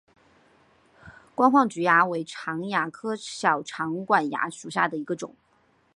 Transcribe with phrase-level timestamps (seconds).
[1.35, 5.35] 光褐菊蚜为常蚜科小长管蚜属下的一个种。